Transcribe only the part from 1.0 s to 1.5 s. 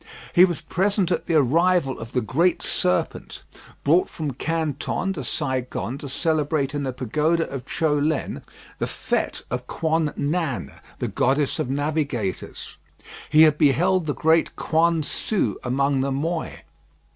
at the